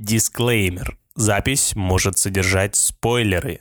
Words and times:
Дисклеймер. 0.00 0.96
Запись 1.14 1.72
может 1.76 2.16
содержать 2.16 2.74
спойлеры. 2.74 3.60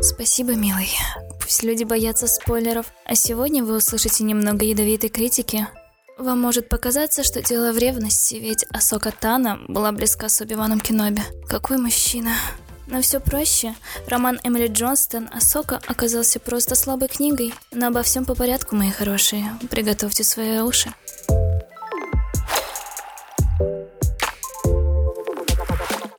Спасибо, 0.00 0.54
милый. 0.54 0.88
Пусть 1.42 1.62
люди 1.62 1.84
боятся 1.84 2.26
спойлеров, 2.26 2.86
а 3.04 3.14
сегодня 3.14 3.62
вы 3.62 3.76
услышите 3.76 4.24
немного 4.24 4.64
ядовитой 4.64 5.10
критики. 5.10 5.66
Вам 6.16 6.40
может 6.40 6.70
показаться, 6.70 7.22
что 7.22 7.42
дело 7.42 7.72
в 7.72 7.76
ревности, 7.76 8.36
ведь 8.36 8.64
Асока 8.70 9.12
Тана 9.12 9.60
была 9.68 9.92
близка 9.92 10.30
с 10.30 10.40
Оби-Ваном 10.40 10.80
Кеноби. 10.80 11.20
Какой 11.46 11.76
мужчина. 11.76 12.30
Но 12.86 13.00
все 13.00 13.20
проще. 13.20 13.74
Роман 14.06 14.40
Эмили 14.42 14.68
Джонстон 14.68 15.28
«Асока» 15.32 15.80
оказался 15.86 16.38
просто 16.40 16.74
слабой 16.74 17.08
книгой. 17.08 17.54
Но 17.72 17.88
обо 17.88 18.02
всем 18.02 18.24
по 18.24 18.34
порядку, 18.34 18.76
мои 18.76 18.90
хорошие. 18.90 19.58
Приготовьте 19.70 20.24
свои 20.24 20.58
уши. 20.58 20.92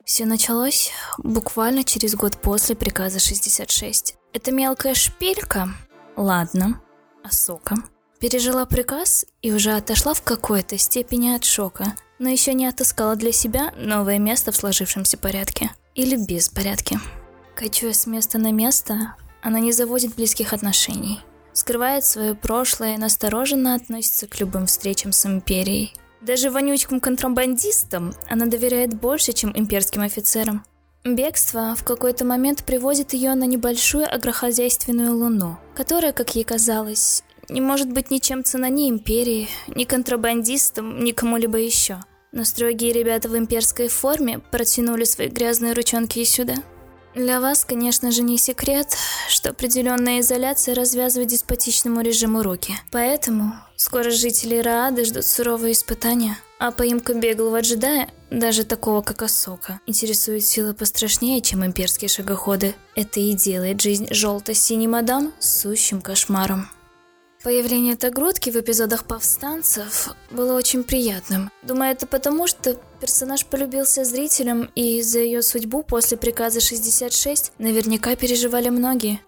Все 0.04 0.24
началось 0.24 0.92
буквально 1.18 1.84
через 1.84 2.14
год 2.14 2.40
после 2.40 2.74
приказа 2.74 3.18
66. 3.18 4.16
Это 4.32 4.50
мелкая 4.50 4.94
шпилька? 4.94 5.68
Ладно. 6.16 6.80
Асока. 7.22 7.76
Пережила 8.18 8.64
приказ 8.64 9.26
и 9.42 9.52
уже 9.52 9.72
отошла 9.72 10.14
в 10.14 10.22
какой-то 10.22 10.78
степени 10.78 11.34
от 11.34 11.44
шока, 11.44 11.94
но 12.18 12.28
еще 12.28 12.54
не 12.54 12.66
отыскала 12.66 13.16
для 13.16 13.32
себя 13.32 13.72
новое 13.76 14.18
место 14.18 14.52
в 14.52 14.56
сложившемся 14.56 15.18
порядке. 15.18 15.70
Или 15.94 16.16
беспорядке. 16.16 17.00
Кочуя 17.56 17.92
с 17.92 18.06
места 18.06 18.38
на 18.38 18.52
место, 18.52 19.14
она 19.42 19.60
не 19.60 19.72
заводит 19.72 20.14
близких 20.14 20.52
отношений. 20.52 21.20
Скрывает 21.52 22.04
свое 22.04 22.34
прошлое 22.34 22.94
и 22.94 22.98
настороженно 22.98 23.74
относится 23.74 24.26
к 24.26 24.38
любым 24.40 24.66
встречам 24.66 25.12
с 25.12 25.24
империей. 25.24 25.94
Даже 26.20 26.50
вонючкам-контрабандистам 26.50 28.14
она 28.28 28.46
доверяет 28.46 28.94
больше, 28.94 29.32
чем 29.32 29.52
имперским 29.56 30.02
офицерам. 30.02 30.64
Бегство 31.04 31.76
в 31.76 31.84
какой-то 31.84 32.24
момент 32.24 32.64
приводит 32.64 33.12
ее 33.12 33.34
на 33.34 33.44
небольшую 33.44 34.12
агрохозяйственную 34.12 35.16
луну, 35.16 35.56
которая, 35.76 36.12
как 36.12 36.34
ей 36.34 36.42
казалось, 36.42 37.22
не 37.48 37.60
может 37.60 37.92
быть 37.92 38.10
ничем 38.10 38.44
цена 38.44 38.68
ни 38.68 38.88
империи, 38.88 39.48
ни 39.68 39.84
контрабандистам, 39.84 41.02
ни 41.02 41.12
кому-либо 41.12 41.58
еще. 41.58 41.98
Но 42.32 42.44
строгие 42.44 42.92
ребята 42.92 43.28
в 43.28 43.36
имперской 43.36 43.88
форме 43.88 44.38
протянули 44.38 45.04
свои 45.04 45.28
грязные 45.28 45.72
ручонки 45.72 46.18
и 46.18 46.24
сюда. 46.24 46.56
Для 47.14 47.40
вас, 47.40 47.64
конечно 47.64 48.10
же, 48.10 48.22
не 48.22 48.36
секрет, 48.36 48.94
что 49.30 49.48
определенная 49.50 50.20
изоляция 50.20 50.74
развязывает 50.74 51.30
деспотичному 51.30 52.02
режиму 52.02 52.42
руки. 52.42 52.74
Поэтому 52.92 53.54
скоро 53.76 54.10
жители 54.10 54.58
Раады 54.58 55.06
ждут 55.06 55.24
суровые 55.24 55.72
испытания. 55.72 56.36
А 56.58 56.72
поимка 56.72 57.14
беглого 57.14 57.62
джедая, 57.62 58.10
даже 58.30 58.64
такого 58.64 59.00
как 59.00 59.22
Асока, 59.22 59.80
интересует 59.86 60.44
силы 60.44 60.74
пострашнее, 60.74 61.40
чем 61.40 61.64
имперские 61.64 62.08
шагоходы. 62.08 62.74
Это 62.94 63.18
и 63.18 63.32
делает 63.32 63.80
жизнь 63.80 64.08
желто-синей 64.10 64.86
мадам 64.86 65.32
сущим 65.38 66.02
кошмаром. 66.02 66.68
Появление 67.46 67.94
Тагрудки 67.94 68.50
в 68.50 68.56
эпизодах 68.56 69.04
«Повстанцев» 69.04 70.08
было 70.32 70.56
очень 70.56 70.82
приятным. 70.82 71.52
Думаю, 71.62 71.92
это 71.92 72.04
потому, 72.04 72.48
что 72.48 72.74
персонаж 73.00 73.46
полюбился 73.46 74.04
зрителям, 74.04 74.68
и 74.74 75.00
за 75.00 75.20
ее 75.20 75.42
судьбу 75.42 75.84
после 75.84 76.16
приказа 76.16 76.58
66 76.58 77.52
наверняка 77.58 78.16
переживали 78.16 78.68
многие. 78.68 79.20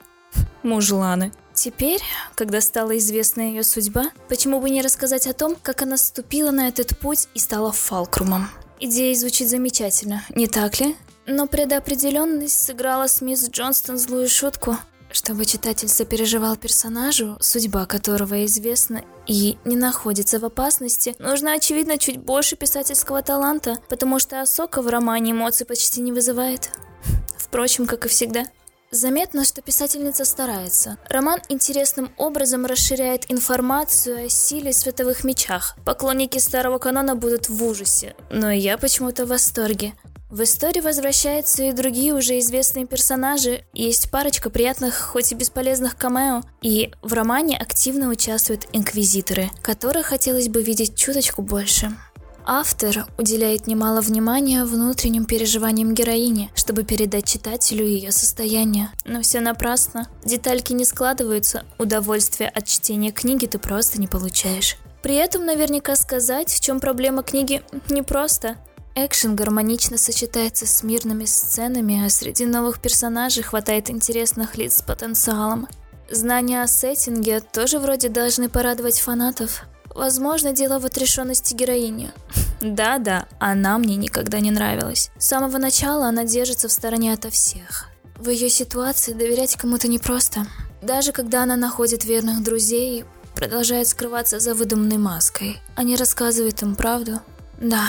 Мужланы. 0.64 1.33
Теперь, 1.55 2.00
когда 2.34 2.61
стала 2.61 2.98
известна 2.98 3.42
ее 3.42 3.62
судьба, 3.62 4.11
почему 4.28 4.58
бы 4.58 4.69
не 4.69 4.83
рассказать 4.83 5.28
о 5.28 5.33
том, 5.33 5.55
как 5.62 5.83
она 5.83 5.96
ступила 5.96 6.50
на 6.50 6.66
этот 6.66 6.98
путь 6.98 7.28
и 7.34 7.39
стала 7.39 7.70
Фалкрумом? 7.70 8.50
Идея 8.80 9.14
звучит 9.14 9.48
замечательно, 9.48 10.24
не 10.34 10.48
так 10.48 10.80
ли? 10.80 10.96
Но 11.27 11.46
предопределенность 11.46 12.58
сыграла 12.67 13.06
с 13.06 13.20
мисс 13.20 13.48
Джонстон 13.48 13.96
злую 13.96 14.29
шутку– 14.29 14.77
чтобы 15.11 15.45
читатель 15.45 15.89
сопереживал 15.89 16.57
персонажу, 16.57 17.36
судьба 17.41 17.86
которого 17.86 18.45
известна 18.45 19.02
и 19.27 19.58
не 19.64 19.77
находится 19.77 20.39
в 20.39 20.45
опасности, 20.45 21.14
нужно, 21.19 21.55
очевидно, 21.55 21.98
чуть 21.98 22.19
больше 22.19 22.57
писательского 22.57 23.23
таланта, 23.23 23.77
потому 23.89 24.18
что 24.18 24.41
Асока 24.41 24.83
в 24.83 24.89
романе 24.89 25.33
эмоций 25.33 25.67
почти 25.67 26.01
не 26.01 26.13
вызывает. 26.13 26.70
Впрочем, 27.39 27.86
как 27.86 28.07
и 28.07 28.08
всегда. 28.08 28.45
Заметно, 28.91 29.45
что 29.45 29.61
писательница 29.61 30.24
старается. 30.24 30.97
Роман 31.11 31.41
интересным 31.51 32.11
образом 32.17 32.64
расширяет 32.64 33.30
информацию 33.30 34.27
о 34.27 34.29
силе 34.30 34.73
световых 34.73 35.24
мечах. 35.24 35.77
Поклонники 35.85 36.39
старого 36.39 36.79
канона 36.79 37.14
будут 37.14 37.51
в 37.51 37.63
ужасе, 37.63 38.17
но 38.30 38.51
я 38.51 38.79
почему-то 38.79 39.27
в 39.27 39.29
восторге. 39.29 39.92
В 40.30 40.42
истории 40.42 40.80
возвращаются 40.80 41.62
и 41.62 41.72
другие 41.72 42.12
уже 42.12 42.39
известные 42.39 42.86
персонажи, 42.86 43.64
есть 43.72 44.11
парочка 44.11 44.50
приятных, 44.50 44.94
хоть 44.94 45.33
и 45.33 45.34
бесполезных 45.34 45.96
камео, 45.96 46.42
и 46.61 46.92
в 47.00 47.14
романе 47.14 47.56
активно 47.56 48.11
участвуют 48.11 48.68
инквизиторы, 48.74 49.48
которых 49.62 50.06
хотелось 50.06 50.48
бы 50.48 50.62
видеть 50.62 50.96
чуточку 50.96 51.40
больше. 51.40 51.96
Автор 52.44 53.06
уделяет 53.17 53.67
немало 53.67 54.02
внимания 54.02 54.64
внутренним 54.67 55.24
переживаниям 55.24 55.94
героини, 55.94 56.50
чтобы 56.55 56.83
передать 56.83 57.27
читателю 57.27 57.86
ее 57.86 58.12
состояние. 58.12 58.90
Но 59.06 59.22
все 59.22 59.40
напрасно. 59.40 60.08
Детальки 60.24 60.74
не 60.74 60.84
складываются, 60.84 61.64
удовольствие 61.78 62.50
от 62.50 62.67
чтения 62.67 63.12
книги 63.12 63.46
ты 63.46 63.58
просто 63.58 63.98
не 63.98 64.06
получаешь. 64.06 64.77
При 65.02 65.14
этом 65.14 65.46
наверняка 65.46 65.94
сказать, 65.96 66.50
в 66.50 66.61
чем 66.61 66.80
проблема 66.80 67.22
книги, 67.22 67.62
непросто. 67.88 68.56
Экшен 68.94 69.36
гармонично 69.36 69.96
сочетается 69.96 70.66
с 70.66 70.82
мирными 70.82 71.24
сценами, 71.24 72.04
а 72.04 72.10
среди 72.10 72.46
новых 72.46 72.80
персонажей 72.80 73.42
хватает 73.42 73.90
интересных 73.90 74.56
лиц 74.56 74.78
с 74.78 74.82
потенциалом. 74.82 75.68
Знания 76.10 76.62
о 76.62 76.66
сеттинге 76.66 77.40
тоже 77.40 77.78
вроде 77.78 78.08
должны 78.08 78.48
порадовать 78.48 79.00
фанатов. 79.00 79.64
Возможно, 79.94 80.52
дело 80.52 80.78
в 80.78 80.86
отрешенности 80.86 81.54
героини. 81.54 82.10
Да-да, 82.60 83.26
она 83.38 83.78
мне 83.78 83.96
никогда 83.96 84.40
не 84.40 84.50
нравилась. 84.50 85.10
С 85.18 85.28
самого 85.28 85.58
начала 85.58 86.08
она 86.08 86.24
держится 86.24 86.68
в 86.68 86.72
стороне 86.72 87.12
ото 87.12 87.30
всех. 87.30 87.88
В 88.16 88.30
ее 88.30 88.48
ситуации 88.48 89.12
доверять 89.12 89.56
кому-то 89.56 89.86
непросто. 89.86 90.46
Даже 90.82 91.12
когда 91.12 91.44
она 91.44 91.56
находит 91.56 92.05
верных 92.05 92.42
друзей, 92.42 93.05
продолжает 93.34 93.86
скрываться 93.86 94.40
за 94.40 94.55
выдуманной 94.55 94.98
маской, 94.98 95.60
а 95.76 95.82
не 95.84 95.94
рассказывает 95.94 96.62
им 96.62 96.74
правду. 96.74 97.20
Да, 97.60 97.84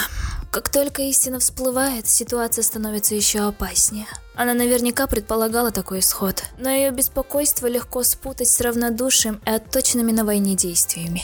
как 0.51 0.69
только 0.69 1.03
истина 1.03 1.39
всплывает, 1.39 2.07
ситуация 2.07 2.63
становится 2.63 3.13
еще 3.13 3.41
опаснее. 3.41 4.07
Она 4.35 4.53
наверняка 4.53 5.05
предполагала 5.05 5.71
такой 5.71 5.99
исход, 5.99 6.43
но 6.57 6.69
ее 6.69 6.91
беспокойство 6.91 7.67
легко 7.67 8.03
спутать 8.03 8.47
с 8.49 8.59
равнодушием 8.61 9.41
и 9.45 9.49
отточенными 9.49 10.11
на 10.11 10.25
войне 10.25 10.55
действиями. 10.55 11.23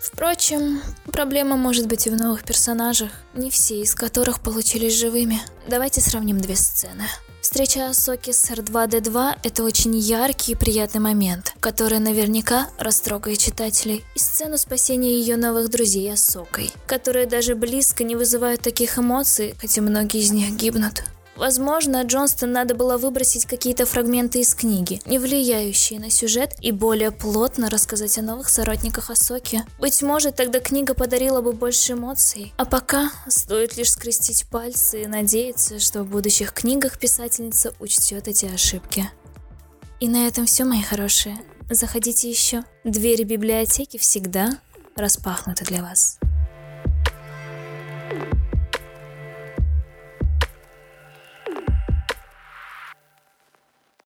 Впрочем, 0.00 0.82
проблема 1.12 1.56
может 1.56 1.86
быть 1.86 2.06
и 2.06 2.10
в 2.10 2.16
новых 2.16 2.44
персонажах, 2.44 3.10
не 3.34 3.50
все 3.50 3.80
из 3.80 3.94
которых 3.94 4.40
получились 4.40 4.98
живыми. 4.98 5.40
Давайте 5.68 6.00
сравним 6.00 6.40
две 6.40 6.56
сцены. 6.56 7.04
Встреча 7.48 7.90
Асоки 7.90 8.32
с 8.32 8.50
R2-D2– 8.50 9.38
это 9.44 9.62
очень 9.62 9.96
яркий 9.96 10.50
и 10.50 10.54
приятный 10.56 11.00
момент, 11.00 11.54
который 11.60 12.00
наверняка 12.00 12.66
растрогает 12.76 13.38
читателей. 13.38 14.04
И 14.16 14.18
сцену 14.18 14.58
спасения 14.58 15.20
ее 15.20 15.36
новых 15.36 15.70
друзей 15.70 16.12
Асокой, 16.12 16.72
которые 16.88 17.26
даже 17.26 17.54
близко 17.54 18.02
не 18.02 18.16
вызывают 18.16 18.62
таких 18.62 18.98
эмоций, 18.98 19.54
хотя 19.60 19.80
многие 19.80 20.22
из 20.22 20.32
них 20.32 20.56
гибнут. 20.56 21.04
Возможно, 21.36 22.02
Джонстон 22.02 22.52
надо 22.52 22.74
было 22.74 22.96
выбросить 22.96 23.46
какие-то 23.46 23.86
фрагменты 23.86 24.40
из 24.40 24.54
книги, 24.54 25.00
не 25.06 25.18
влияющие 25.18 26.00
на 26.00 26.10
сюжет, 26.10 26.54
и 26.60 26.72
более 26.72 27.10
плотно 27.10 27.68
рассказать 27.68 28.18
о 28.18 28.22
новых 28.22 28.48
соратниках 28.48 29.10
Асоки. 29.10 29.62
Быть 29.78 30.02
может, 30.02 30.36
тогда 30.36 30.60
книга 30.60 30.94
подарила 30.94 31.42
бы 31.42 31.52
больше 31.52 31.92
эмоций. 31.92 32.52
А 32.56 32.64
пока 32.64 33.10
стоит 33.28 33.76
лишь 33.76 33.90
скрестить 33.90 34.46
пальцы 34.48 35.02
и 35.02 35.06
надеяться, 35.06 35.78
что 35.78 36.02
в 36.02 36.08
будущих 36.08 36.52
книгах 36.52 36.98
писательница 36.98 37.72
учтет 37.78 38.28
эти 38.28 38.46
ошибки. 38.46 39.10
И 40.00 40.08
на 40.08 40.26
этом 40.26 40.46
все, 40.46 40.64
мои 40.64 40.82
хорошие. 40.82 41.38
Заходите 41.70 42.30
еще. 42.30 42.64
Двери 42.84 43.24
библиотеки 43.24 43.98
всегда 43.98 44.58
распахнуты 44.94 45.64
для 45.64 45.82
вас. 45.82 46.15